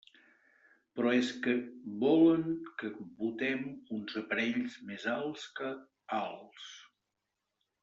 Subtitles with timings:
[0.99, 1.51] Però és que
[2.03, 2.47] volen
[2.79, 3.61] que botem
[3.99, 5.71] uns aparells més alts que
[6.23, 6.73] alts.